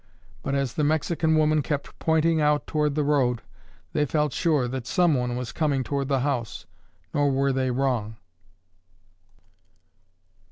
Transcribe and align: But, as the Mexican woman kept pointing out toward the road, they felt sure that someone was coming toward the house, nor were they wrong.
But, 0.41 0.55
as 0.55 0.73
the 0.73 0.83
Mexican 0.83 1.37
woman 1.37 1.61
kept 1.61 1.99
pointing 1.99 2.41
out 2.41 2.65
toward 2.65 2.95
the 2.95 3.03
road, 3.03 3.43
they 3.93 4.03
felt 4.07 4.33
sure 4.33 4.67
that 4.67 4.87
someone 4.87 5.35
was 5.35 5.51
coming 5.51 5.83
toward 5.83 6.07
the 6.07 6.21
house, 6.21 6.65
nor 7.13 7.29
were 7.29 7.53
they 7.53 7.69
wrong. 7.69 8.17